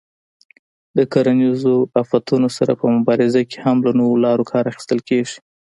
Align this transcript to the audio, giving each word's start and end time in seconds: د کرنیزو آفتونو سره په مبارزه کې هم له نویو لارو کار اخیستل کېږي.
د 0.97 0.99
کرنیزو 1.13 1.75
آفتونو 2.01 2.47
سره 2.57 2.71
په 2.79 2.85
مبارزه 2.95 3.41
کې 3.49 3.57
هم 3.65 3.77
له 3.85 3.91
نویو 3.99 4.21
لارو 4.25 4.43
کار 4.51 4.63
اخیستل 4.71 4.99
کېږي. 5.09 5.37